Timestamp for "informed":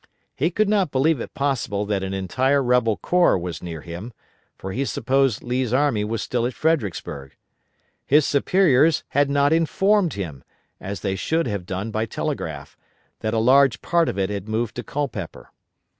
9.53-10.13